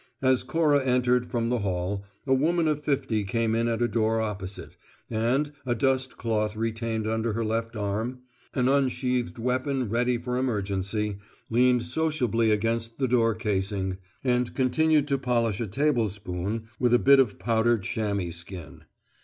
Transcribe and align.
As 0.23 0.41
Cora 0.41 0.83
entered 0.83 1.27
from 1.29 1.49
the 1.49 1.59
hall, 1.59 2.03
a 2.25 2.33
woman 2.33 2.67
of 2.67 2.83
fifty 2.83 3.23
came 3.23 3.53
in 3.53 3.67
at 3.67 3.83
a 3.83 3.87
door 3.87 4.19
opposite, 4.19 4.75
and, 5.11 5.51
a 5.63 5.75
dust 5.75 6.17
cloth 6.17 6.55
retained 6.55 7.05
under 7.05 7.33
her 7.33 7.45
left 7.45 7.75
arm, 7.75 8.21
an 8.55 8.67
unsheathed 8.67 9.37
weapon 9.37 9.89
ready 9.89 10.17
for 10.17 10.39
emergency, 10.39 11.17
leaned 11.51 11.83
sociably 11.83 12.49
against 12.49 12.97
the 12.97 13.07
door 13.07 13.35
casing 13.35 13.99
and 14.23 14.55
continued 14.55 15.07
to 15.07 15.19
polish 15.19 15.59
a 15.59 15.67
tablespoon 15.67 16.67
with 16.79 16.95
a 16.95 16.97
bit 16.97 17.19
of 17.19 17.37
powdered 17.37 17.83
chamois 17.83 18.31
skin. 18.31 18.85